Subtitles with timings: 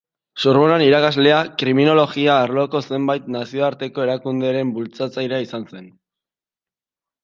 [0.43, 5.91] Sorbonan irakaslea, kriminologia arloko zenbait nazioarteko erakunderen bultzatzailea izan zen.